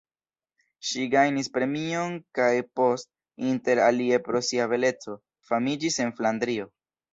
[0.91, 2.47] Ŝi gajnis premion kaj
[2.79, 3.09] post,
[3.51, 5.19] inter alie pro sia beleco,
[5.53, 6.71] famiĝis en Flandrio.